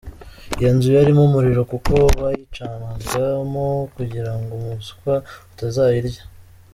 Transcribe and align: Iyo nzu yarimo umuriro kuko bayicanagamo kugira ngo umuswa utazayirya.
Iyo 0.59 0.69
nzu 0.75 0.89
yarimo 0.97 1.21
umuriro 1.29 1.61
kuko 1.71 1.93
bayicanagamo 2.19 3.65
kugira 3.95 4.31
ngo 4.39 4.49
umuswa 4.59 5.13
utazayirya. 5.51 6.23